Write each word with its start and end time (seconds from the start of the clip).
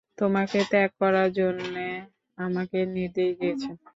তোমাকে 0.17 0.59
ত্যাগ 0.71 0.89
করার 1.01 1.29
জন্যে 1.39 1.85
আমাকে 2.37 2.77
নির্দেশ 2.95 3.29
দিয়েছেন। 3.39 3.75